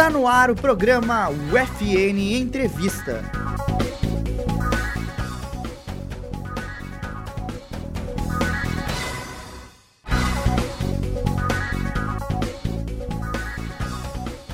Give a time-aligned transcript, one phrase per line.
[0.00, 3.22] Está no ar o programa UFN Entrevista.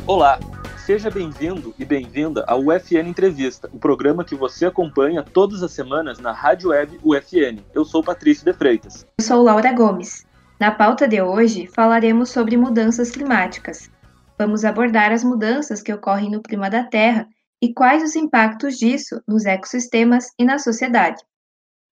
[0.04, 0.40] Olá,
[0.78, 6.18] seja bem-vindo e bem-vinda ao UFN Entrevista, o programa que você acompanha todas as semanas
[6.18, 7.62] na Rádio Web UFN.
[7.72, 9.06] Eu sou Patrício de Freitas.
[9.20, 10.26] Eu sou Laura Gomes.
[10.58, 13.94] Na pauta de hoje falaremos sobre mudanças climáticas.
[14.38, 17.26] Vamos abordar as mudanças que ocorrem no clima da Terra
[17.62, 21.22] e quais os impactos disso nos ecossistemas e na sociedade.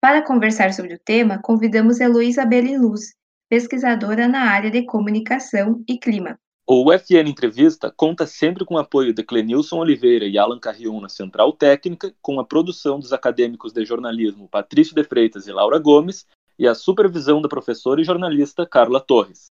[0.01, 3.15] Para conversar sobre o tema, convidamos Heloísa Beliluz,
[3.51, 6.39] pesquisadora na área de comunicação e clima.
[6.67, 11.09] O UFN Entrevista conta sempre com o apoio de Clenilson Oliveira e Alan Carrion na
[11.09, 16.27] Central Técnica, com a produção dos acadêmicos de jornalismo Patrício de Freitas e Laura Gomes
[16.59, 19.51] e a supervisão da professora e jornalista Carla Torres.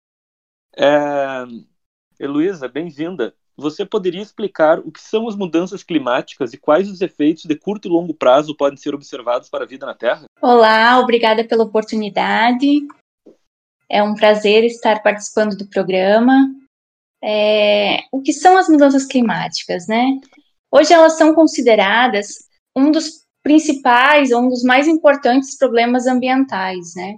[0.76, 1.44] É...
[2.18, 3.32] Heloísa, bem-vinda.
[3.56, 7.86] Você poderia explicar o que são as mudanças climáticas e quais os efeitos de curto
[7.86, 10.24] e longo prazo podem ser observados para a vida na Terra?
[10.42, 12.86] Olá, obrigada pela oportunidade.
[13.88, 16.52] É um prazer estar participando do programa.
[17.22, 18.00] É...
[18.12, 20.20] o que são as mudanças climáticas, né?
[20.70, 22.28] Hoje elas são consideradas
[22.76, 27.16] um dos principais um dos mais importantes problemas ambientais, né?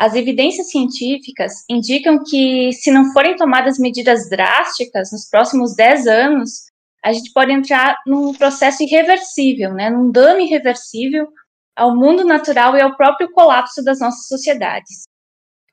[0.00, 6.70] As evidências científicas indicam que, se não forem tomadas medidas drásticas nos próximos 10 anos,
[7.04, 11.28] a gente pode entrar num processo irreversível, né, num dano irreversível
[11.76, 15.02] ao mundo natural e ao próprio colapso das nossas sociedades.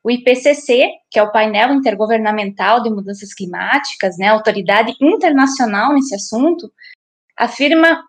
[0.03, 6.69] O IPCC, que é o painel intergovernamental de mudanças climáticas, né, autoridade internacional nesse assunto,
[7.37, 8.03] afirma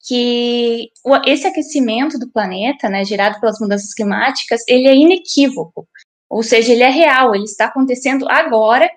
[0.00, 0.90] que
[1.26, 5.88] esse aquecimento do planeta, né, gerado pelas mudanças climáticas, ele é inequívoco,
[6.28, 8.88] ou seja, ele é real, ele está acontecendo agora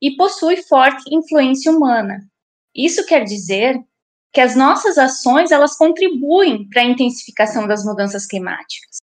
[0.00, 2.20] e possui forte influência humana.
[2.74, 3.80] Isso quer dizer
[4.32, 8.98] que as nossas ações elas contribuem para a intensificação das mudanças climáticas.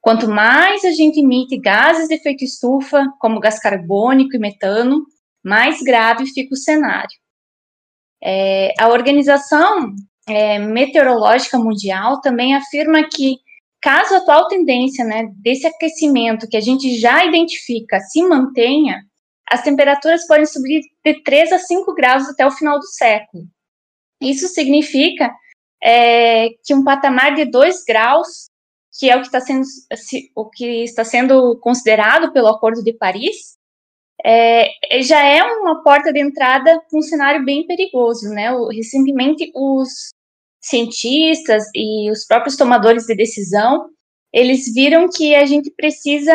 [0.00, 5.06] Quanto mais a gente emite gases de efeito estufa, como gás carbônico e metano,
[5.44, 7.16] mais grave fica o cenário.
[8.20, 9.94] É, a Organização
[10.28, 13.36] é, Meteorológica Mundial também afirma que,
[13.80, 19.02] caso a atual tendência né, desse aquecimento que a gente já identifica se mantenha,
[19.50, 23.44] as temperaturas podem subir de 3 a 5 graus até o final do século.
[24.20, 25.30] Isso significa
[25.82, 28.48] é, que um patamar de 2 graus,
[28.98, 29.64] que é o que, está sendo,
[30.36, 33.58] o que está sendo considerado pelo Acordo de Paris,
[34.24, 34.70] é,
[35.02, 38.50] já é uma porta de entrada para um cenário bem perigoso, né?
[38.72, 40.12] Recentemente, os
[40.60, 43.90] cientistas e os próprios tomadores de decisão,
[44.32, 46.32] eles viram que a gente precisa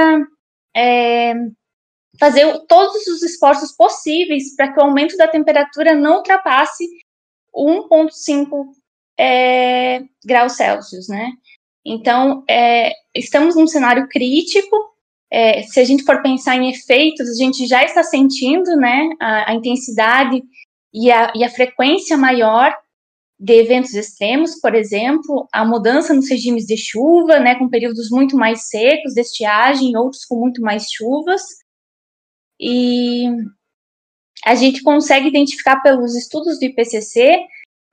[0.75, 1.33] é,
[2.19, 6.85] fazer todos os esforços possíveis para que o aumento da temperatura não ultrapasse
[7.55, 8.65] 1,5
[9.17, 11.31] é, graus Celsius, né?
[11.85, 14.75] Então, é, estamos num cenário crítico,
[15.31, 19.51] é, se a gente for pensar em efeitos, a gente já está sentindo né, a,
[19.51, 20.41] a intensidade
[20.93, 22.73] e a, e a, frequência maior
[23.39, 28.35] de eventos extremos, por exemplo, a mudança nos regimes de chuva, né, com períodos muito
[28.35, 31.41] mais secos, de estiagem, outros com muito mais chuvas.
[32.59, 33.27] E
[34.45, 37.37] a gente consegue identificar pelos estudos do IPCC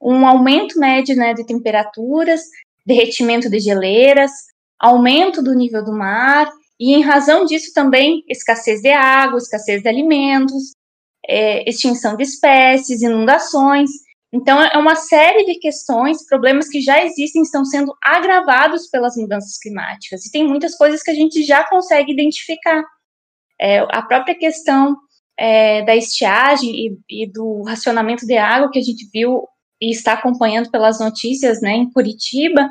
[0.00, 2.42] um aumento médio né, de temperaturas,
[2.86, 4.30] derretimento de geleiras,
[4.78, 9.88] aumento do nível do mar e, em razão disso, também escassez de água, escassez de
[9.88, 10.72] alimentos,
[11.28, 13.90] é, extinção de espécies, inundações.
[14.32, 19.56] Então, é uma série de questões, problemas que já existem, estão sendo agravados pelas mudanças
[19.58, 20.26] climáticas.
[20.26, 22.82] E tem muitas coisas que a gente já consegue identificar.
[23.60, 24.96] É, a própria questão
[25.38, 29.46] é, da estiagem e, e, do racionamento de água que a gente viu
[29.80, 32.68] e está acompanhando pelas notícias né, em Curitiba,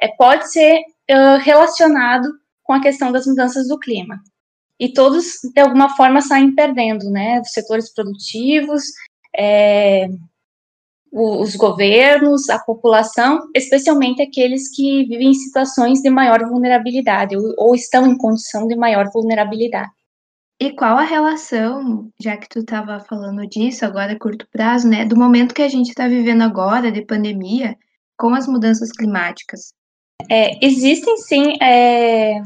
[0.00, 0.78] é, pode ser
[1.10, 2.28] uh, relacionado
[2.66, 4.20] com a questão das mudanças do clima.
[4.78, 7.40] E todos, de alguma forma, saem perdendo, né?
[7.40, 8.82] Os setores produtivos,
[9.34, 10.08] é,
[11.10, 17.74] os governos, a população, especialmente aqueles que vivem em situações de maior vulnerabilidade ou, ou
[17.74, 19.90] estão em condição de maior vulnerabilidade.
[20.58, 25.04] E qual a relação, já que tu estava falando disso agora a curto prazo, né,
[25.04, 27.76] do momento que a gente está vivendo agora de pandemia
[28.16, 29.72] com as mudanças climáticas?
[30.30, 32.42] É, existem sim é,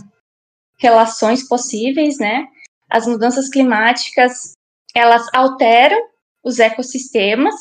[0.80, 2.46] relações possíveis, né?
[2.88, 4.52] As mudanças climáticas
[4.94, 6.00] elas alteram
[6.42, 7.54] os ecossistemas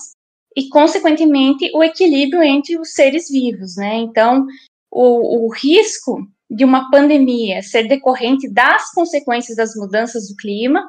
[0.56, 3.98] e, consequentemente, o equilíbrio entre os seres vivos, né?
[3.98, 4.48] Então,
[4.90, 10.84] o, o risco de uma pandemia ser decorrente das consequências das mudanças do clima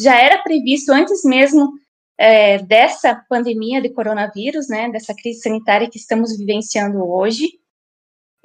[0.00, 1.70] já era previsto antes mesmo
[2.16, 7.48] é, dessa pandemia de coronavírus, né, dessa crise sanitária que estamos vivenciando hoje.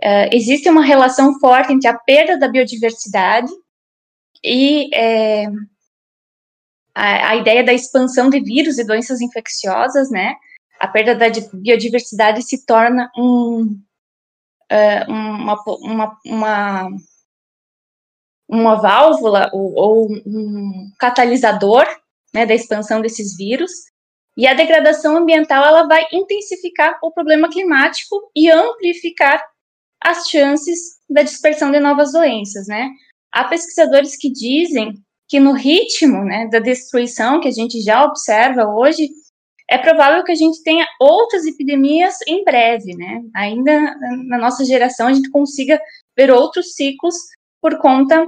[0.01, 3.51] É, existe uma relação forte entre a perda da biodiversidade
[4.43, 5.47] e é,
[6.93, 10.35] a, a, ideia da expansão de vírus e doenças infecciosas, né?
[10.79, 13.79] A perda da biodiversidade se torna um,
[14.71, 16.89] uh, uma, uma, uma,
[18.47, 21.85] uma válvula ou, ou um catalisador
[22.33, 23.71] né, da expansão desses vírus.
[24.35, 29.43] E a degradação ambiental ela vai intensificar o problema climático e amplificar
[30.03, 32.89] as chances da dispersão de novas doenças, né?
[33.31, 34.93] Há pesquisadores que dizem
[35.27, 39.09] que no ritmo né, da destruição que a gente já observa hoje,
[39.69, 43.21] é provável que a gente tenha outras epidemias em breve, né?
[43.35, 43.95] Ainda
[44.25, 45.79] na nossa geração a gente consiga
[46.17, 47.15] ver outros ciclos
[47.61, 48.27] por conta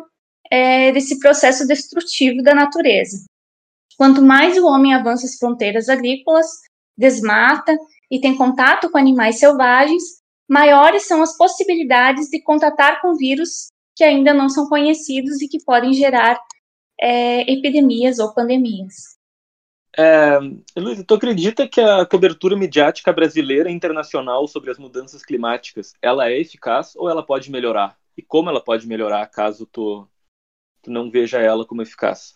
[0.51, 3.25] é, desse processo destrutivo da natureza.
[3.98, 6.48] Quanto mais o homem avança as fronteiras agrícolas,
[6.98, 7.77] desmata
[8.12, 10.04] e tem contato com animais selvagens,
[10.49, 15.63] maiores são as possibilidades de contatar com vírus que ainda não são conhecidos e que
[15.63, 16.39] podem gerar
[16.99, 19.17] é, epidemias ou pandemias.
[19.97, 20.39] É,
[20.77, 26.29] Luiz, tu acredita que a cobertura midiática brasileira e internacional sobre as mudanças climáticas, ela
[26.29, 27.97] é eficaz ou ela pode melhorar?
[28.15, 30.07] E como ela pode melhorar caso tu,
[30.81, 32.35] tu não veja ela como eficaz?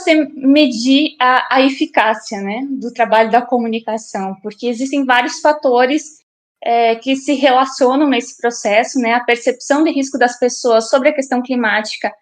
[0.00, 6.24] Você medir a, a eficácia né, do trabalho da comunicação, porque existem vários fatores
[6.62, 9.14] é, que se relacionam nesse processo, né?
[9.14, 12.12] A percepção de risco das pessoas sobre a questão climática,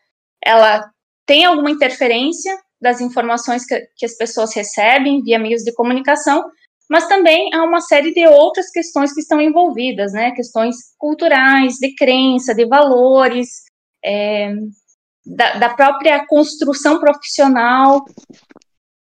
[0.43, 0.88] ela
[1.26, 6.49] tem alguma interferência das informações que, que as pessoas recebem via meios de comunicação,
[6.88, 10.31] mas também há uma série de outras questões que estão envolvidas, né?
[10.31, 13.64] Questões culturais, de crença, de valores,
[14.02, 14.55] é,
[15.26, 18.05] da, da, própria construção profissional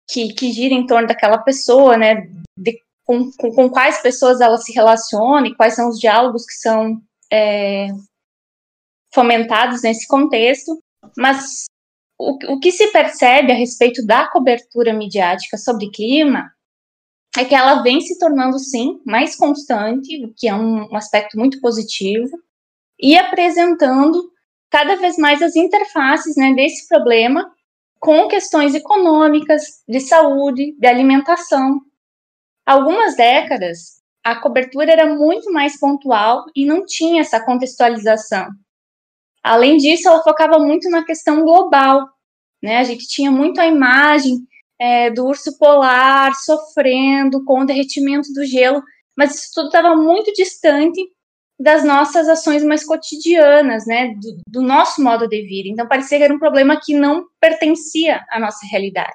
[0.07, 2.27] que, que gira em torno daquela pessoa, né?
[2.57, 2.79] De,
[3.11, 7.01] com, com, com, quais pessoas ela se relaciona e quais são os diálogos que são
[7.31, 7.87] é,
[9.13, 10.81] fomentados nesse contexto.
[11.17, 11.65] Mas
[12.17, 16.49] o, o que se percebe a respeito da cobertura midiática sobre clima
[17.37, 21.37] é que ela vem se tornando, sim, mais constante, o que é um, um aspecto
[21.37, 22.29] muito positivo,
[22.99, 24.31] e apresentando
[24.69, 27.51] cada vez mais as interfaces né, desse problema
[27.99, 31.81] com questões econômicas, de saúde, de alimentação.
[32.65, 38.47] Algumas décadas, a cobertura era muito mais pontual e não tinha essa contextualização.
[39.43, 42.07] Além disso, ela focava muito na questão global.
[42.61, 42.77] Né?
[42.77, 44.37] A gente tinha muito a imagem
[44.79, 48.83] é, do urso polar sofrendo com o derretimento do gelo,
[49.17, 51.01] mas isso tudo estava muito distante
[51.59, 55.69] das nossas ações mais cotidianas, né, do, do, nosso modo de vida.
[55.69, 59.13] Então parecia que era um problema que não pertencia à nossa realidade.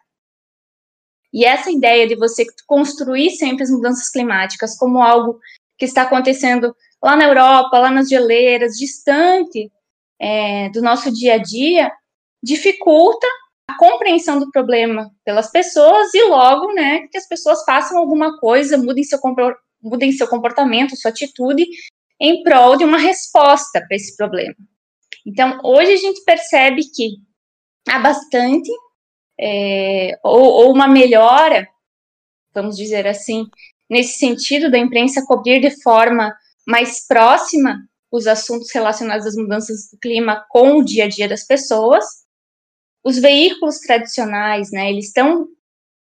[1.36, 5.38] E essa ideia de você construir sempre as mudanças climáticas como algo
[5.76, 6.74] que está acontecendo
[7.04, 9.70] lá na Europa, lá nas geleiras, distante
[10.18, 11.92] é, do nosso dia a dia,
[12.42, 13.26] dificulta
[13.68, 18.78] a compreensão do problema pelas pessoas e logo, né, que as pessoas façam alguma coisa,
[18.78, 19.18] mudem seu,
[19.82, 21.66] mudem seu comportamento, sua atitude
[22.18, 24.54] em prol de uma resposta para esse problema.
[25.26, 27.10] Então, hoje a gente percebe que
[27.90, 28.70] há bastante,
[29.38, 31.68] é, ou, ou uma melhora,
[32.54, 33.46] vamos dizer assim,
[33.88, 36.34] nesse sentido da imprensa cobrir de forma
[36.66, 37.78] mais próxima
[38.10, 42.04] os assuntos relacionados às mudanças do clima com o dia a dia das pessoas.
[43.04, 45.46] Os veículos tradicionais, né, eles estão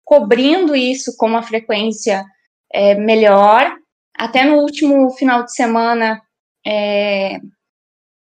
[0.04, 2.24] cobrindo isso com uma frequência
[2.72, 3.76] é, melhor.
[4.18, 6.22] Até no último final de semana,
[6.66, 7.40] é,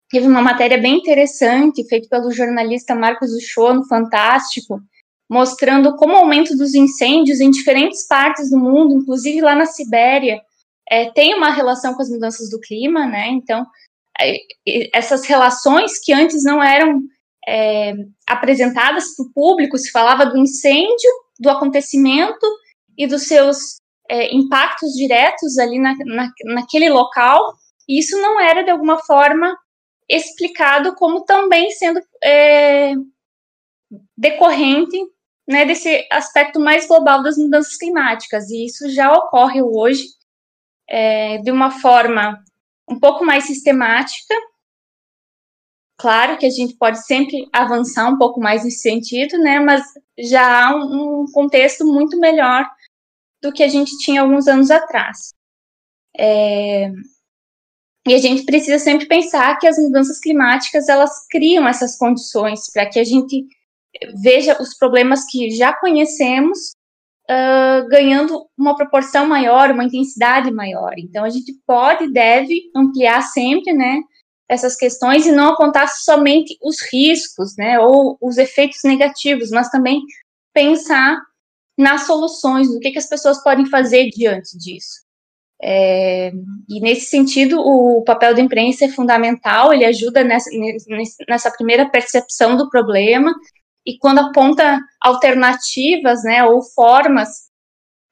[0.08, 4.80] teve uma matéria bem interessante, feita pelo jornalista Marcos Uchoa, no Fantástico,
[5.28, 10.40] mostrando como o aumento dos incêndios em diferentes partes do mundo, inclusive lá na Sibéria,
[10.88, 13.28] é, tem uma relação com as mudanças do clima, né?
[13.28, 13.66] Então,
[14.20, 14.36] é,
[14.92, 17.02] essas relações que antes não eram
[17.46, 17.94] é,
[18.26, 22.46] apresentadas para o público, se falava do incêndio, do acontecimento
[22.96, 23.76] e dos seus
[24.08, 27.54] é, impactos diretos ali na, na, naquele local,
[27.88, 29.56] e isso não era de alguma forma
[30.08, 32.92] explicado como também sendo é,
[34.16, 34.96] decorrente
[35.46, 40.06] né, desse aspecto mais global das mudanças climáticas, e isso já ocorre hoje
[40.88, 42.42] é, de uma forma
[42.88, 44.34] um pouco mais sistemática.
[45.98, 49.82] Claro que a gente pode sempre avançar um pouco mais nesse sentido, né, mas
[50.18, 52.68] já há um, contexto muito melhor
[53.42, 55.34] do que a gente tinha alguns anos atrás.
[56.16, 56.90] É,
[58.06, 62.86] e a gente precisa sempre pensar que as mudanças climáticas elas criam essas condições para
[62.88, 63.46] que a gente
[64.22, 66.74] veja os problemas que já conhecemos
[67.30, 70.94] uh, ganhando uma proporção maior, uma intensidade maior.
[70.98, 74.00] Então, a gente pode e deve ampliar sempre, né,
[74.48, 80.02] essas questões e não apontar somente os riscos, né, ou os efeitos negativos, mas também
[80.52, 81.18] pensar
[81.76, 85.02] nas soluções, do que, que as pessoas podem fazer diante disso.
[85.62, 86.30] É,
[86.68, 90.50] e nesse sentido, o papel da imprensa é fundamental, ele ajuda nessa,
[91.28, 93.34] nessa primeira percepção do problema
[93.86, 97.28] e quando aponta alternativas, né, ou formas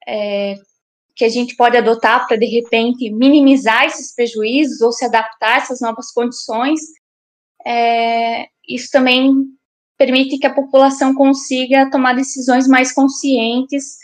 [0.07, 0.55] é,
[1.15, 5.57] que a gente pode adotar para de repente minimizar esses prejuízos ou se adaptar a
[5.59, 6.81] essas novas condições,
[7.65, 9.33] é, isso também
[9.97, 13.99] permite que a população consiga tomar decisões mais conscientes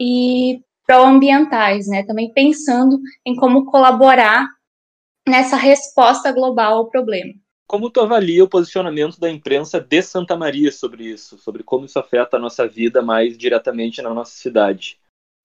[0.00, 2.02] e pró-ambientais, né?
[2.04, 4.48] Também pensando em como colaborar
[5.26, 7.32] nessa resposta global ao problema.
[7.66, 11.98] Como tu avalia o posicionamento da imprensa de Santa Maria sobre isso, sobre como isso
[11.98, 14.98] afeta a nossa vida mais diretamente na nossa cidade?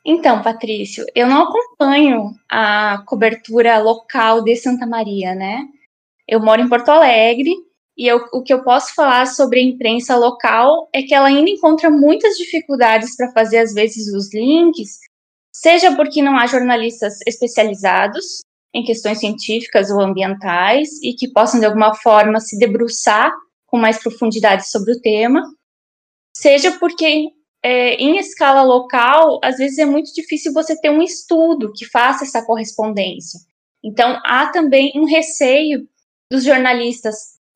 [0.05, 5.67] Então, Patrício, eu não acompanho a cobertura local de Santa Maria, né?
[6.27, 7.53] Eu moro em Porto Alegre
[7.97, 11.49] e eu, o que eu posso falar sobre a imprensa local é que ela ainda
[11.49, 14.99] encontra muitas dificuldades para fazer, às vezes, os links,
[15.53, 18.39] seja porque não há jornalistas especializados,
[18.73, 23.31] em questões científicas ou ambientais e que possam, de alguma forma, se debruçar
[23.65, 25.41] com mais profundidade sobre o tema,
[26.35, 27.27] seja porque,
[27.63, 32.23] é, em escala local, às vezes é muito difícil você ter um estudo que faça
[32.23, 33.39] essa correspondência.
[33.83, 35.87] Então, há também um receio
[36.31, 37.15] dos jornalistas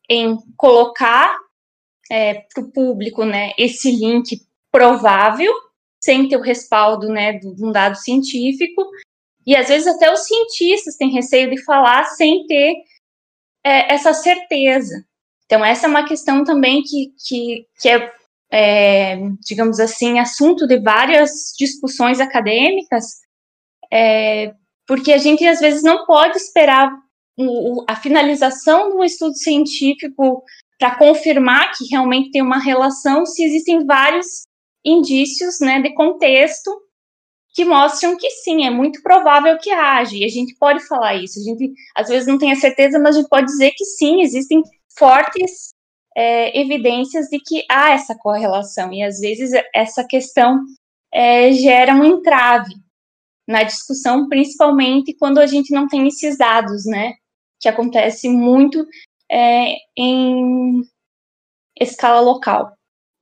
[0.09, 1.35] em colocar
[2.11, 4.41] é, para o público né, esse link
[4.71, 5.51] provável,
[6.03, 8.83] sem ter o respaldo né, de um dado científico,
[9.45, 12.75] e às vezes até os cientistas têm receio de falar sem ter
[13.63, 15.05] é, essa certeza.
[15.45, 18.11] Então, essa é uma questão também que, que, que é,
[18.51, 23.05] é, digamos assim, assunto de várias discussões acadêmicas,
[23.91, 24.53] é,
[24.87, 26.91] porque a gente às vezes não pode esperar
[27.37, 30.43] o, a finalização de um estudo científico
[30.79, 34.43] para confirmar que realmente tem uma relação se existem vários
[34.83, 36.71] indícios né, de contexto
[37.53, 41.39] que mostram que sim, é muito provável que haja, e a gente pode falar isso.
[41.39, 44.21] A gente às vezes não tem a certeza, mas a gente pode dizer que sim,
[44.21, 44.61] existem
[44.97, 45.69] fortes
[46.15, 50.61] é, evidências de que há essa correlação, e às vezes essa questão
[51.11, 52.73] é, gera um entrave
[53.47, 57.13] na discussão, principalmente quando a gente não tem esses dados, né?
[57.59, 58.85] Que acontece muito
[59.29, 60.81] é, em
[61.79, 62.73] escala local.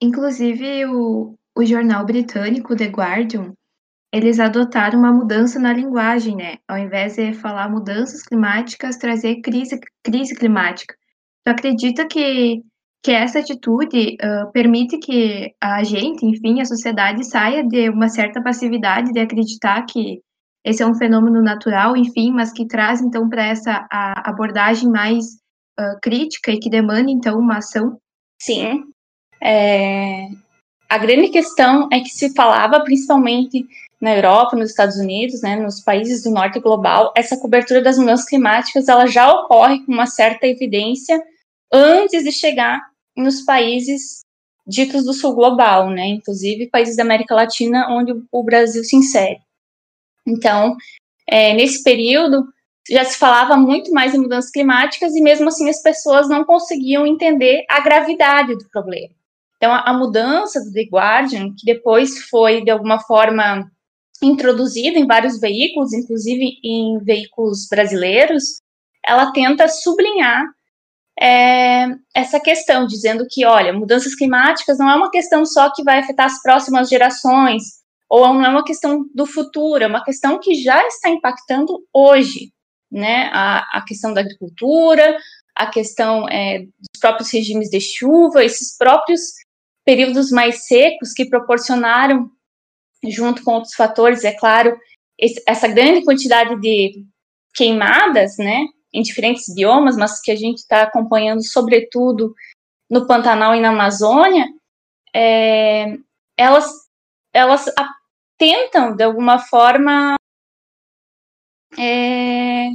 [0.01, 3.53] Inclusive, o, o jornal britânico The Guardian
[4.11, 6.57] eles adotaram uma mudança na linguagem, né?
[6.67, 10.93] Ao invés de falar mudanças climáticas, trazer crise, crise climática.
[11.45, 12.61] Tu acredita que,
[13.01, 18.41] que essa atitude uh, permite que a gente, enfim, a sociedade saia de uma certa
[18.43, 20.21] passividade de acreditar que
[20.63, 25.25] esse é um fenômeno natural, enfim, mas que traz então para essa abordagem mais
[25.79, 27.97] uh, crítica e que demanda então uma ação?
[28.39, 28.83] Sim.
[29.41, 30.27] É...
[30.87, 33.65] A grande questão é que se falava principalmente
[34.01, 38.25] na Europa, nos Estados Unidos, né, nos países do norte global, essa cobertura das mudanças
[38.25, 41.21] climáticas ela já ocorre com uma certa evidência
[41.71, 42.81] antes de chegar
[43.15, 44.21] nos países
[44.65, 49.39] ditos do sul global, né, inclusive países da América Latina, onde o Brasil se insere.
[50.25, 50.75] Então,
[51.27, 52.43] é, nesse período,
[52.89, 57.05] já se falava muito mais em mudanças climáticas e mesmo assim as pessoas não conseguiam
[57.05, 59.13] entender a gravidade do problema.
[59.57, 63.69] Então, a, a mudança do The Guardian, que depois foi, de alguma forma,
[64.21, 68.61] introduzida em vários veículos, inclusive em veículos brasileiros,
[69.03, 70.45] ela tenta sublinhar
[71.19, 75.99] é, essa questão, dizendo que, olha, mudanças climáticas não é uma questão só que vai
[75.99, 77.63] afetar as próximas gerações,
[78.09, 82.51] ou não é uma questão do futuro, é uma questão que já está impactando hoje,
[82.91, 83.29] né?
[83.31, 85.17] A, a questão da agricultura,
[85.55, 89.21] a questão é, dos próprios regimes de chuva, esses próprios
[89.85, 92.29] períodos mais secos que proporcionaram
[93.09, 94.77] junto com outros fatores, é claro,
[95.17, 97.05] esse, essa grande quantidade de
[97.53, 102.33] queimadas, né, em diferentes biomas, mas que a gente está acompanhando, sobretudo
[102.89, 104.45] no Pantanal e na Amazônia,
[105.13, 105.95] é,
[106.37, 106.69] elas,
[107.33, 107.65] elas
[108.37, 110.15] tentam, de alguma forma,
[111.77, 112.69] é,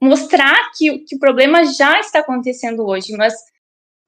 [0.00, 3.34] mostrar que, que o problema já está acontecendo hoje, mas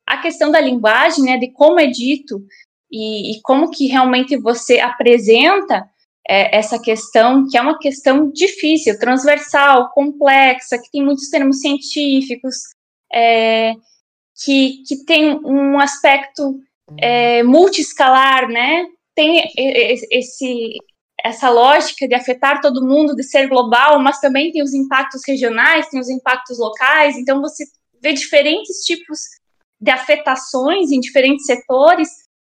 [0.06, 2.44] a questão da linguagem, né, de como é dito,
[2.90, 5.88] e, e como que realmente você apresenta
[6.28, 12.56] é, essa questão, que é uma questão difícil, transversal, complexa, que tem muitos termos científicos,
[13.12, 13.74] é,
[14.44, 16.60] que, que tem um aspecto
[16.98, 18.86] é, multiescalar, né?
[19.14, 19.50] Tem
[20.10, 20.76] esse,
[21.24, 25.88] essa lógica de afetar todo mundo, de ser global, mas também tem os impactos regionais,
[25.88, 27.64] tem os impactos locais, então você
[28.02, 29.20] vê diferentes tipos
[29.80, 32.08] de afetações em diferentes setores,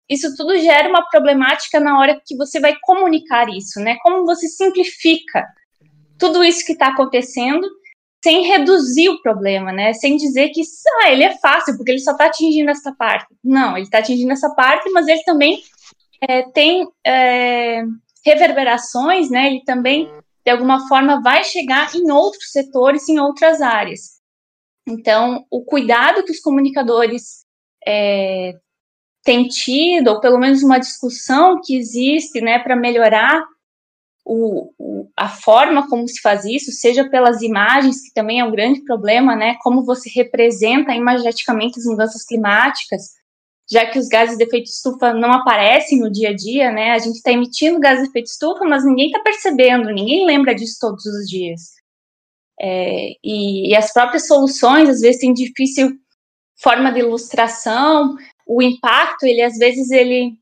[0.09, 3.97] isso tudo gera uma problemática na hora que você vai comunicar isso, né?
[4.01, 5.45] Como você simplifica
[6.17, 7.67] tudo isso que está acontecendo
[8.23, 9.93] sem reduzir o problema, né?
[9.93, 10.61] Sem dizer que
[11.03, 13.27] ah, ele é fácil, porque ele só está atingindo essa parte.
[13.43, 15.61] Não, ele está atingindo essa parte, mas ele também
[16.21, 17.83] é, tem é,
[18.25, 19.47] reverberações, né?
[19.47, 20.09] Ele também,
[20.45, 24.17] de alguma forma, vai chegar em outros setores, em outras áreas.
[24.87, 27.45] Então, o cuidado que os comunicadores
[27.85, 28.53] é,
[29.27, 33.43] têm tido, ou pelo menos uma discussão que existe, né, para melhorar
[34.25, 38.51] o, o, a forma como se faz isso, seja pelas imagens, que também é um
[38.51, 43.17] grande problema, né, como você representa imageticamente as mudanças climáticas,
[43.69, 46.91] já que os gases de efeito estufa não aparecem no dia a dia, né?
[46.91, 50.77] A gente está emitindo gases de efeito estufa, mas ninguém está percebendo, ninguém lembra disso
[50.79, 51.73] todos os dias.
[52.57, 55.91] É, e, e, as próprias soluções, às vezes, têm difícil
[56.55, 58.15] forma de ilustração,
[58.47, 60.33] o impacto, ele às vezes, ele,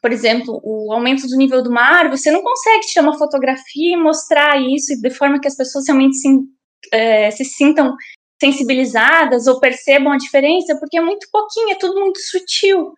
[0.00, 4.00] por exemplo, o aumento do nível do mar, você não consegue tirar uma fotografia e
[4.00, 6.28] mostrar isso de forma que as pessoas realmente se,
[6.92, 7.96] é, se sintam
[8.40, 12.92] sensibilizadas ou percebam a diferença, porque é muito pouquinho, é tudo muito sutil.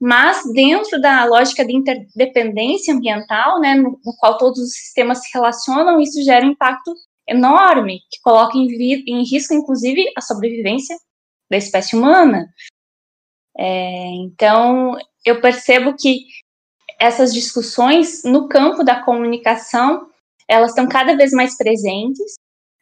[0.00, 5.30] Mas dentro da lógica de interdependência ambiental, né, no, no qual todos os sistemas se
[5.32, 6.92] relacionam, isso gera um impacto
[7.28, 8.66] enorme, que coloca em,
[9.06, 10.96] em risco, inclusive, a sobrevivência
[11.50, 12.48] da espécie humana.
[13.56, 16.26] É, então, eu percebo que
[16.98, 20.08] essas discussões no campo da comunicação,
[20.48, 22.34] elas estão cada vez mais presentes,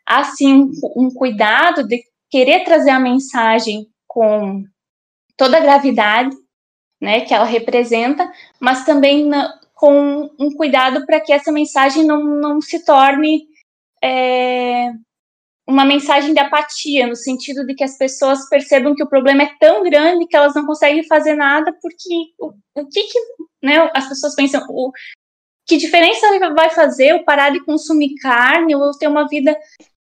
[0.07, 4.65] há sim um, um cuidado de querer trazer a mensagem com
[5.37, 6.37] toda a gravidade
[7.01, 12.23] né, que ela representa, mas também na, com um cuidado para que essa mensagem não,
[12.23, 13.49] não se torne
[14.03, 14.93] é,
[15.71, 19.55] uma mensagem de apatia, no sentido de que as pessoas percebam que o problema é
[19.59, 23.19] tão grande que elas não conseguem fazer nada, porque o, o que, que
[23.63, 24.91] né, as pessoas pensam, o,
[25.67, 29.57] que diferença vai fazer eu parar de consumir carne ou eu ter uma vida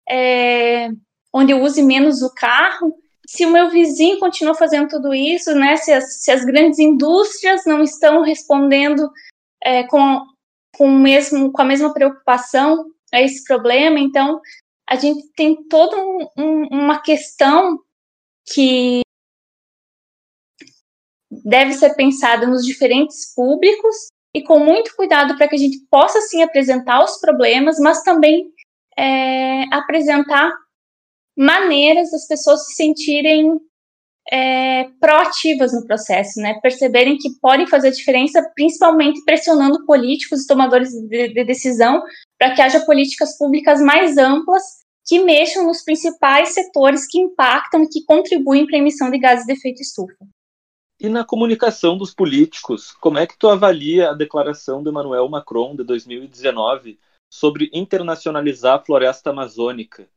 [0.09, 0.88] é,
[1.33, 2.92] onde eu use menos o carro,
[3.24, 7.64] se o meu vizinho continua fazendo tudo isso, né, se as, se as grandes indústrias
[7.64, 9.09] não estão respondendo
[9.62, 10.26] é, com,
[10.76, 14.40] com, mesmo, com a mesma preocupação a esse problema, então
[14.90, 17.79] a gente tem toda um, um, uma questão
[18.53, 19.03] que
[21.31, 26.20] deve ser pensada nos diferentes públicos e com muito cuidado para que a gente possa
[26.22, 28.53] sim apresentar os problemas, mas também
[28.98, 30.53] é, apresentar
[31.38, 33.61] maneiras das pessoas se sentirem
[34.31, 36.59] é, proativas no processo, né?
[36.61, 42.03] Perceberem que podem fazer diferença, principalmente pressionando políticos e tomadores de, de decisão
[42.37, 47.88] para que haja políticas públicas mais amplas que mexam nos principais setores que impactam e
[47.88, 50.26] que contribuem para a emissão de gases de efeito estufa.
[51.00, 55.74] E na comunicação dos políticos, como é que tu avalia a declaração de Emmanuel Macron
[55.74, 56.98] de 2019
[57.30, 60.10] sobre internacionalizar a floresta amazônica.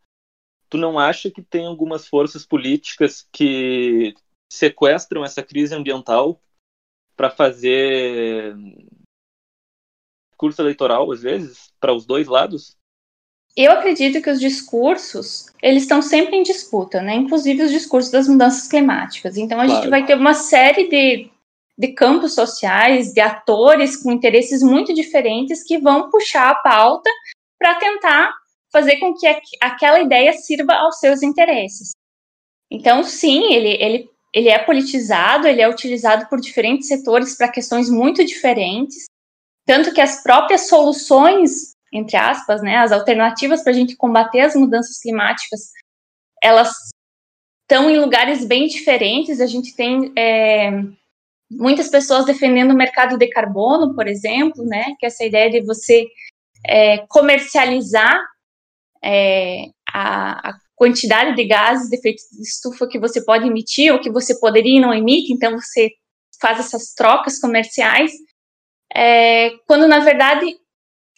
[0.70, 4.16] Tu não acha que tem algumas forças políticas que
[4.52, 6.42] sequestram essa crise ambiental
[7.16, 8.56] para fazer
[10.36, 12.76] curso eleitoral, às vezes, para os dois lados?
[13.56, 17.16] Eu acredito que os discursos, eles estão sempre em disputa, né?
[17.16, 19.38] Inclusive os discursos das mudanças climáticas.
[19.38, 19.82] Então a claro.
[19.82, 21.32] gente vai ter uma série de
[21.78, 27.10] de campos sociais, de atores com interesses muito diferentes que vão puxar a pauta
[27.58, 28.34] para tentar
[28.72, 29.28] fazer com que
[29.62, 31.92] aquela ideia sirva aos seus interesses.
[32.72, 37.90] Então, sim, ele, ele, ele é politizado, ele é utilizado por diferentes setores para questões
[37.90, 39.06] muito diferentes,
[39.66, 44.56] tanto que as próprias soluções, entre aspas, né, as alternativas para a gente combater as
[44.56, 45.72] mudanças climáticas,
[46.42, 46.74] elas
[47.62, 49.40] estão em lugares bem diferentes.
[49.40, 50.72] A gente tem é,
[51.50, 55.62] muitas pessoas defendendo o mercado de carbono, por exemplo, né, que é essa ideia de
[55.66, 56.08] você
[56.66, 58.20] é, comercializar
[59.04, 64.02] é, a, a, quantidade de gases de efeito de estufa que você pode emitir ou
[64.02, 65.92] que você poderia e não emite, então você
[66.42, 68.12] faz essas trocas comerciais,
[68.94, 70.58] é, quando na verdade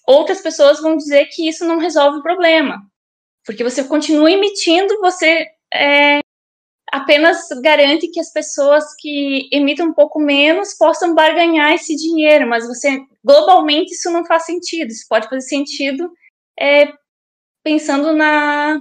[0.07, 2.81] outras pessoas vão dizer que isso não resolve o problema,
[3.45, 6.19] porque você continua emitindo, você é,
[6.91, 12.67] apenas garante que as pessoas que emitem um pouco menos possam barganhar esse dinheiro, mas
[12.67, 14.89] você globalmente isso não faz sentido.
[14.89, 16.09] Isso pode fazer sentido
[16.59, 16.87] é,
[17.63, 18.79] pensando na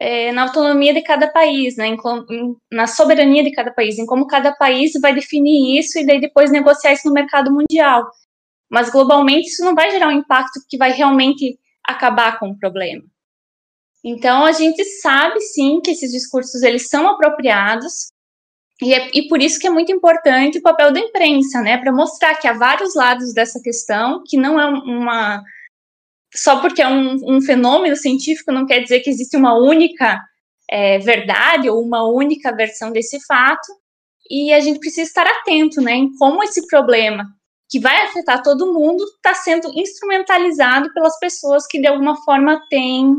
[0.00, 1.96] é, na autonomia de cada país, né, em,
[2.70, 6.52] na soberania de cada país, em como cada país vai definir isso e daí depois
[6.52, 8.08] negociar isso no mercado mundial.
[8.70, 13.02] Mas globalmente isso não vai gerar um impacto que vai realmente acabar com o problema.
[14.04, 18.12] Então a gente sabe sim que esses discursos eles são apropriados
[18.80, 21.92] e, é, e por isso que é muito importante o papel da imprensa, né, para
[21.92, 25.42] mostrar que há vários lados dessa questão, que não é uma
[26.34, 30.20] só porque é um, um fenômeno científico não quer dizer que existe uma única
[30.70, 33.66] é, verdade ou uma única versão desse fato,
[34.30, 37.24] e a gente precisa estar atento, né, em como esse problema
[37.68, 43.14] que vai afetar todo mundo está sendo instrumentalizado pelas pessoas que de alguma forma têm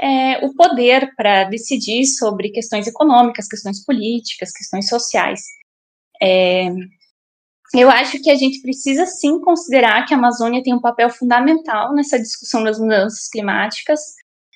[0.00, 5.40] é, o poder para decidir sobre questões econômicas, questões políticas, questões sociais.
[6.22, 6.68] É,
[7.74, 11.94] eu acho que a gente precisa sim considerar que a Amazônia tem um papel fundamental
[11.94, 14.00] nessa discussão das mudanças climáticas.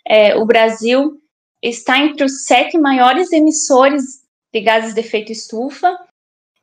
[0.07, 1.21] É, o Brasil
[1.63, 5.97] está entre os sete maiores emissores de gases de efeito estufa,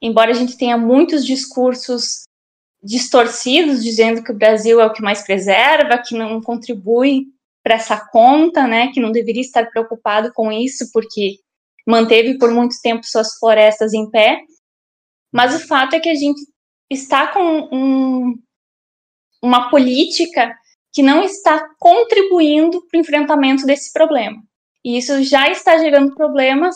[0.01, 2.23] embora a gente tenha muitos discursos
[2.81, 7.25] distorcidos dizendo que o Brasil é o que mais preserva, que não contribui
[7.63, 11.39] para essa conta, né, que não deveria estar preocupado com isso porque
[11.85, 14.41] manteve por muito tempo suas florestas em pé.
[15.31, 16.39] Mas o fato é que a gente
[16.89, 18.39] está com um,
[19.41, 20.55] uma política
[20.91, 24.41] que não está contribuindo para o enfrentamento desse problema.
[24.83, 26.75] E isso já está gerando problemas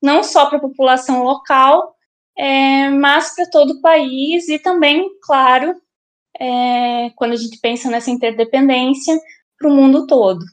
[0.00, 1.94] não só para a população local,
[2.38, 5.74] é, mas para todo o país e também, claro,
[6.38, 9.18] é, quando a gente pensa nessa interdependência,
[9.58, 10.44] para o mundo todo.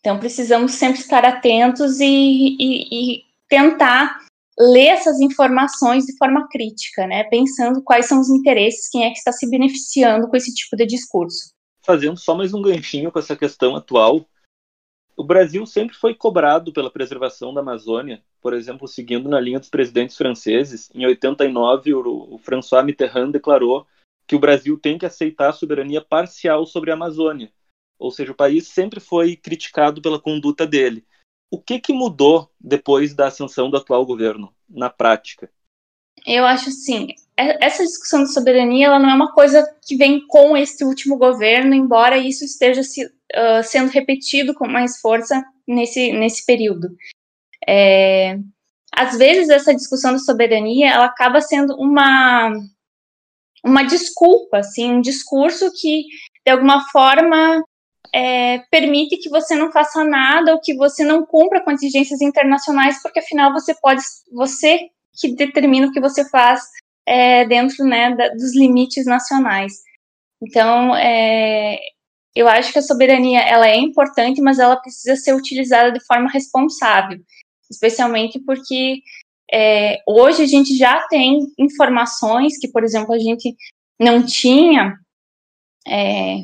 [0.00, 4.18] Então, precisamos sempre estar atentos e, e, e, tentar
[4.58, 7.24] ler essas informações de forma crítica, né?
[7.24, 10.86] Pensando quais são os interesses, quem é que está se beneficiando com esse tipo de
[10.86, 11.52] discurso.
[11.84, 14.26] Fazendo só mais um ganchinho com essa questão atual,
[15.16, 19.68] o Brasil sempre foi cobrado pela preservação da Amazônia, por exemplo, seguindo na linha dos
[19.68, 20.90] presidentes franceses.
[20.94, 23.86] Em 89, o François Mitterrand declarou
[24.26, 27.52] que o Brasil tem que aceitar a soberania parcial sobre a Amazônia,
[27.98, 31.04] ou seja, o país sempre foi criticado pela conduta dele.
[31.50, 35.50] O que, que mudou depois da ascensão do atual governo, na prática?
[36.26, 40.56] Eu acho assim, essa discussão de soberania ela não é uma coisa que vem com
[40.56, 46.44] esse último governo, embora isso esteja se, uh, sendo repetido com mais força nesse, nesse
[46.44, 46.88] período.
[47.68, 48.38] É,
[48.92, 52.52] às vezes essa discussão da soberania ela acaba sendo uma
[53.64, 56.06] uma desculpa, assim, um discurso que
[56.44, 57.62] de alguma forma
[58.12, 63.00] é, permite que você não faça nada ou que você não cumpra com exigências internacionais,
[63.02, 66.62] porque afinal você pode, você que determina o que você faz
[67.06, 69.74] é, dentro né, da, dos limites nacionais.
[70.42, 71.78] Então, é,
[72.34, 76.30] eu acho que a soberania ela é importante, mas ela precisa ser utilizada de forma
[76.30, 77.18] responsável,
[77.70, 79.02] especialmente porque
[79.52, 83.54] é, hoje a gente já tem informações que, por exemplo, a gente
[84.00, 84.96] não tinha
[85.86, 86.38] é,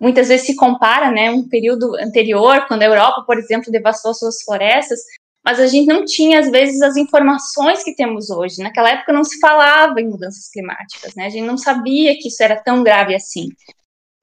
[0.00, 4.42] muitas vezes se compara, né, um período anterior, quando a Europa, por exemplo, devastou suas
[4.42, 4.98] florestas,
[5.44, 8.62] mas a gente não tinha, às vezes, as informações que temos hoje.
[8.62, 12.42] Naquela época não se falava em mudanças climáticas, né, a gente não sabia que isso
[12.42, 13.48] era tão grave assim.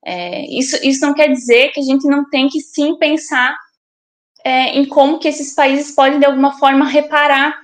[0.06, 3.58] É, isso, isso não quer dizer que a gente não tem que, sim, pensar
[4.44, 7.60] é, em como que esses países podem, de alguma forma, reparar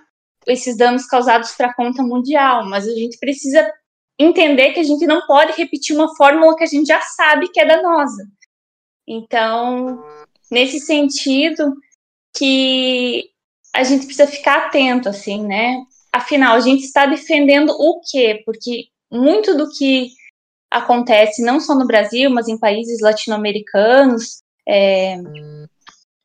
[0.45, 3.71] esses danos causados para a conta mundial, mas a gente precisa
[4.19, 7.59] entender que a gente não pode repetir uma fórmula que a gente já sabe que
[7.59, 8.27] é danosa.
[9.07, 10.03] Então,
[10.51, 11.73] nesse sentido,
[12.37, 13.29] que
[13.73, 15.77] a gente precisa ficar atento, assim, né?
[16.11, 18.41] Afinal, a gente está defendendo o quê?
[18.45, 20.09] Porque muito do que
[20.73, 25.17] acontece, não só no Brasil, mas em países latino-americanos, é,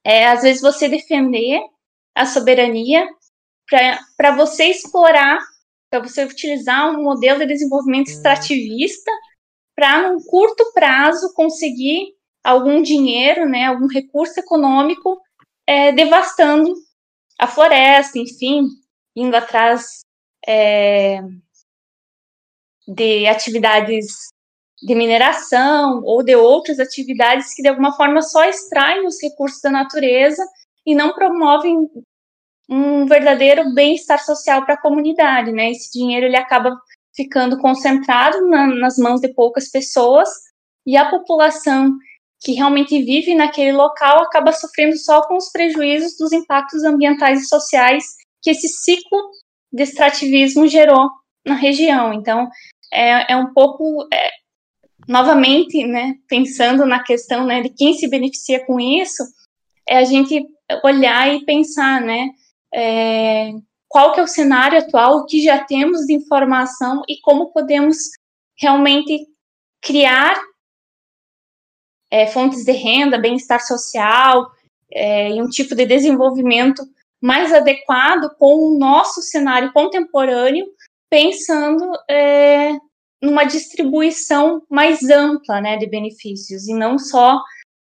[0.04, 1.60] é às vezes você defender
[2.14, 3.06] a soberania
[4.16, 5.38] para você explorar
[5.90, 9.10] para você utilizar um modelo de desenvolvimento extrativista
[9.74, 15.20] para, num curto prazo, conseguir algum dinheiro, né, algum recurso econômico,
[15.66, 16.74] é, devastando
[17.38, 18.68] a floresta, enfim,
[19.16, 20.00] indo atrás
[20.46, 21.20] é,
[22.86, 24.28] de atividades
[24.82, 29.70] de mineração ou de outras atividades que de alguma forma só extraem os recursos da
[29.70, 30.44] natureza
[30.86, 31.88] e não promovem
[32.68, 35.70] um verdadeiro bem-estar social para a comunidade, né?
[35.70, 36.76] Esse dinheiro ele acaba
[37.16, 40.28] ficando concentrado na, nas mãos de poucas pessoas
[40.86, 41.96] e a população
[42.40, 47.46] que realmente vive naquele local acaba sofrendo só com os prejuízos dos impactos ambientais e
[47.46, 48.04] sociais
[48.40, 49.18] que esse ciclo
[49.72, 51.10] de extrativismo gerou
[51.44, 52.12] na região.
[52.12, 52.48] Então,
[52.92, 54.30] é, é um pouco, é,
[55.06, 59.22] novamente, né, pensando na questão né, de quem se beneficia com isso,
[59.88, 60.46] é a gente
[60.84, 62.30] olhar e pensar, né,
[62.74, 63.52] é,
[63.88, 67.96] qual que é o cenário atual, o que já temos de informação e como podemos
[68.58, 69.26] realmente
[69.80, 70.38] criar
[72.10, 74.50] é, fontes de renda, bem-estar social
[74.92, 76.82] é, e um tipo de desenvolvimento
[77.20, 80.66] mais adequado com o nosso cenário contemporâneo,
[81.10, 82.72] pensando é,
[83.22, 87.40] numa distribuição mais ampla né, de benefícios e não só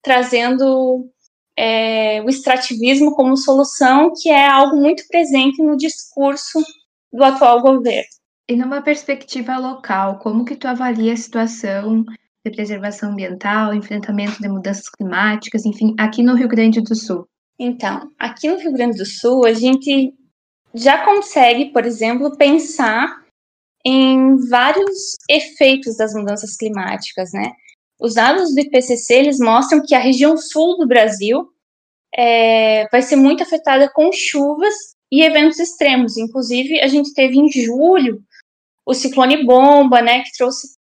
[0.02, 1.10] trazendo
[1.56, 6.60] é, o extrativismo como solução, que é algo muito presente no discurso
[7.12, 8.08] do atual governo.
[8.48, 12.04] E numa perspectiva local, como que tu avalia a situação
[12.44, 17.28] de preservação ambiental, enfrentamento de mudanças climáticas, enfim, aqui no Rio Grande do Sul?
[17.58, 20.14] Então, aqui no Rio Grande do Sul, a gente
[20.72, 23.22] já consegue, por exemplo, pensar
[23.84, 27.52] em vários efeitos das mudanças climáticas, né?
[27.98, 31.48] Os dados do IPCC, eles mostram que a região sul do Brasil
[32.14, 34.74] é, vai ser muito afetada com chuvas
[35.10, 36.16] e eventos extremos.
[36.16, 38.22] Inclusive, a gente teve em julho
[38.86, 40.78] o ciclone bomba, né, que trouxe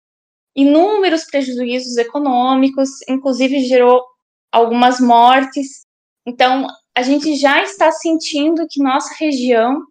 [0.56, 4.04] inúmeros prejuízos econômicos, inclusive gerou
[4.52, 5.86] algumas mortes.
[6.26, 9.82] Então, a gente já está sentindo que nossa região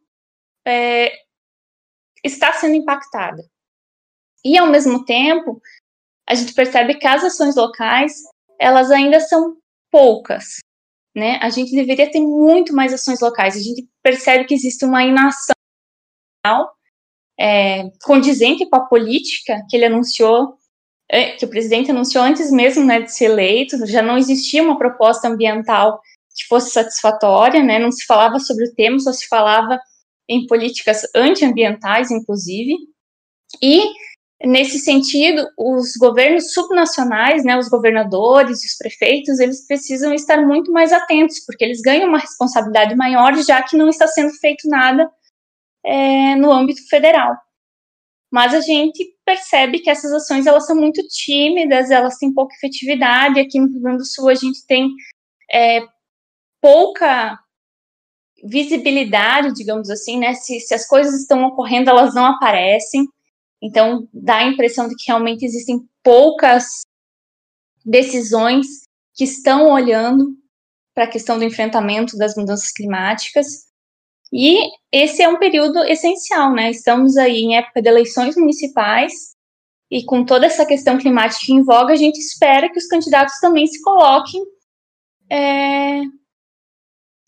[0.66, 1.12] é,
[2.22, 3.42] está sendo impactada.
[4.44, 5.61] E, ao mesmo tempo,
[6.28, 8.14] a gente percebe que as ações locais,
[8.58, 9.56] elas ainda são
[9.90, 10.58] poucas,
[11.14, 11.38] né?
[11.42, 13.56] A gente deveria ter muito mais ações locais.
[13.56, 15.54] A gente percebe que existe uma inação
[17.38, 20.56] é, condizente com a política que ele anunciou,
[21.08, 24.78] é, que o presidente anunciou antes mesmo né, de ser eleito, já não existia uma
[24.78, 26.00] proposta ambiental
[26.35, 29.78] que fosse satisfatória, né, não se falava sobre o tema, só se falava
[30.32, 32.74] em políticas antiambientais, inclusive,
[33.62, 33.84] e
[34.44, 40.72] nesse sentido, os governos subnacionais, né, os governadores e os prefeitos, eles precisam estar muito
[40.72, 45.10] mais atentos, porque eles ganham uma responsabilidade maior, já que não está sendo feito nada
[45.84, 47.36] é, no âmbito federal.
[48.32, 53.38] Mas a gente percebe que essas ações elas são muito tímidas, elas têm pouca efetividade.
[53.38, 54.88] Aqui no Rio Grande do Sul a gente tem
[55.52, 55.82] é,
[56.60, 57.38] pouca
[58.42, 60.35] visibilidade, digamos assim, né?
[60.35, 63.07] Se, se as coisas estão ocorrendo, elas não aparecem.
[63.62, 66.83] Então, dá a impressão de que realmente existem poucas
[67.85, 68.66] decisões
[69.14, 70.37] que estão olhando
[70.94, 73.46] para a questão do enfrentamento das mudanças climáticas.
[74.33, 76.70] E esse é um período essencial, né?
[76.70, 79.12] Estamos aí em época de eleições municipais
[79.90, 83.66] e com toda essa questão climática em voga, a gente espera que os candidatos também
[83.66, 84.42] se coloquem
[85.31, 86.00] é,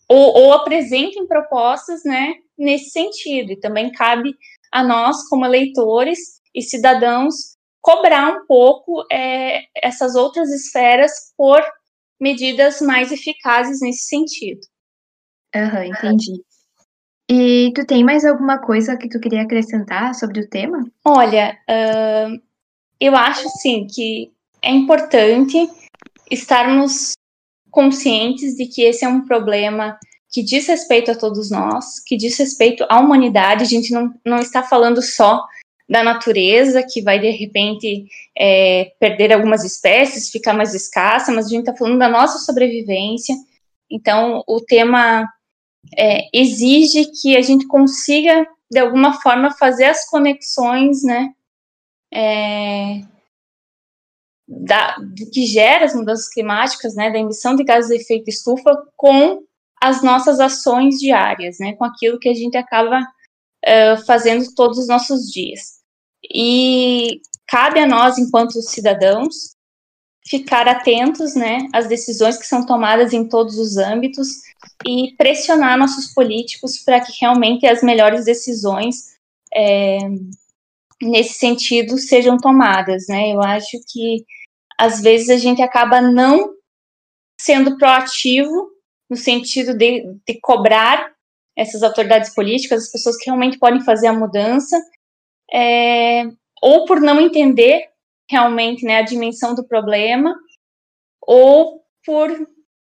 [0.07, 3.51] ou, ou apresentem propostas, né, nesse sentido.
[3.51, 4.35] E também cabe
[4.71, 11.61] a nós, como eleitores e cidadãos, cobrar um pouco é, essas outras esferas por
[12.19, 14.61] medidas mais eficazes nesse sentido.
[15.53, 16.41] Aham, uhum, entendi.
[17.29, 20.85] E tu tem mais alguma coisa que tu queria acrescentar sobre o tema?
[21.03, 22.41] Olha, uh,
[22.99, 25.69] eu acho sim que é importante
[26.29, 27.13] estarmos
[27.75, 29.99] conscientes de que esse é um problema
[30.31, 33.63] que diz respeito a todos nós, que diz respeito à humanidade.
[33.63, 35.45] A gente não, não está falando só
[35.87, 41.49] da natureza, que vai de repente é, perder algumas espécies, ficar mais escassa, mas a
[41.49, 43.35] gente está falando da nossa sobrevivência.
[43.91, 45.29] Então, o tema
[45.97, 51.29] é, exige que a gente consiga, de alguma forma, fazer as conexões, né?
[52.11, 53.01] É,
[54.47, 58.75] da, do que gera as mudanças climáticas, né, da emissão de gases de efeito estufa
[58.95, 59.43] com
[59.81, 64.87] as nossas ações diárias, né, com aquilo que a gente acaba uh, fazendo todos os
[64.87, 65.79] nossos dias.
[66.33, 69.55] E cabe a nós, enquanto cidadãos,
[70.27, 74.27] ficar atentos, né, às decisões que são tomadas em todos os âmbitos
[74.85, 79.15] e pressionar nossos políticos para que realmente as melhores decisões
[79.53, 79.99] é,
[81.01, 83.31] nesse sentido sejam tomadas, né?
[83.31, 84.25] Eu acho que
[84.79, 86.53] às vezes a gente acaba não
[87.39, 88.69] sendo proativo
[89.09, 91.13] no sentido de, de cobrar
[91.55, 94.77] essas autoridades políticas, as pessoas que realmente podem fazer a mudança,
[95.53, 96.25] é,
[96.61, 97.89] ou por não entender
[98.29, 100.35] realmente né, a dimensão do problema,
[101.21, 102.29] ou por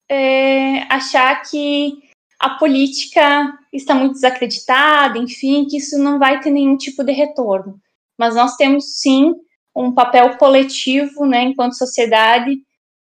[0.09, 2.01] é, achar que
[2.39, 7.79] a política está muito desacreditada, enfim, que isso não vai ter nenhum tipo de retorno.
[8.17, 9.33] Mas nós temos sim
[9.75, 12.61] um papel coletivo, né, enquanto sociedade,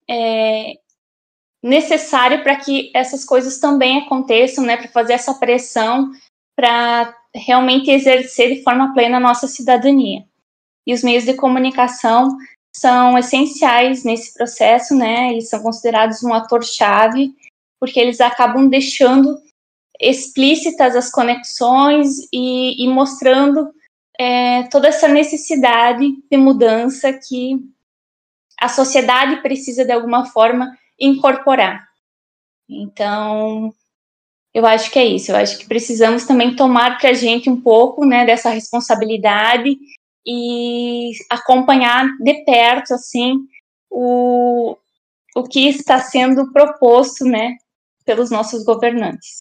[0.08, 0.74] é,
[1.62, 6.10] necessário para que essas coisas também aconteçam, né, para fazer essa pressão,
[6.56, 10.24] para realmente exercer de forma plena a nossa cidadania.
[10.86, 12.36] E os meios de comunicação
[12.74, 15.32] são essenciais nesse processo, né?
[15.32, 17.34] Eles são considerados um ator-chave,
[17.78, 19.38] porque eles acabam deixando
[20.00, 23.68] explícitas as conexões e, e mostrando
[24.18, 27.56] é, toda essa necessidade de mudança que
[28.60, 31.86] a sociedade precisa de alguma forma incorporar.
[32.68, 33.72] Então,
[34.52, 35.30] eu acho que é isso.
[35.30, 39.76] Eu acho que precisamos também tomar para a gente um pouco, né, dessa responsabilidade
[40.26, 43.36] e acompanhar de perto, assim,
[43.88, 44.76] o,
[45.34, 47.56] o que está sendo proposto, né,
[48.04, 49.38] pelos nossos governantes.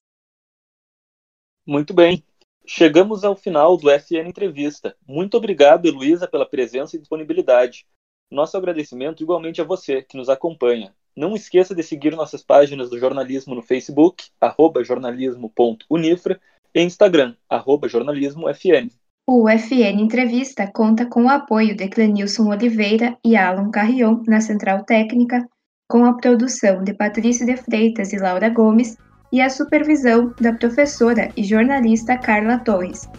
[1.66, 2.24] Muito bem.
[2.70, 4.94] Chegamos ao final do FN Entrevista.
[5.08, 7.88] Muito obrigado, Heloísa, pela presença e disponibilidade.
[8.30, 10.94] Nosso agradecimento igualmente a você, que nos acompanha.
[11.16, 16.42] Não esqueça de seguir nossas páginas do jornalismo no Facebook, arroba jornalismo.unifra,
[16.76, 18.92] e Instagram, arroba jornalismofn.
[19.26, 24.84] O FN Entrevista conta com o apoio de Clenilson Oliveira e Alan Carrion na Central
[24.84, 25.48] Técnica,
[25.90, 28.98] com a produção de Patrícia de Freitas e Laura Gomes
[29.32, 33.10] e a supervisão da professora e jornalista Carla Torres.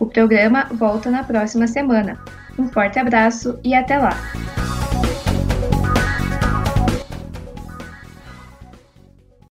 [0.00, 2.18] O programa volta na próxima semana.
[2.58, 4.16] Um forte abraço e até lá!